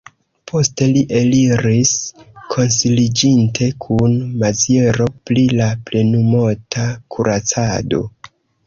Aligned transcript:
Poste 0.51 0.85
li 0.93 1.03
eliris, 1.19 1.91
konsiliĝinte 2.55 3.69
kun 3.87 4.19
Maziero 4.45 5.11
pri 5.29 5.47
la 5.61 5.71
plenumota 5.91 6.91
kuracado. 7.17 8.07